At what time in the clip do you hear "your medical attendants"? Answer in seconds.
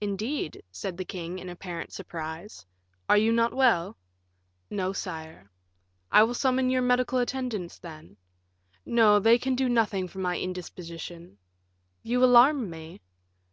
6.68-7.78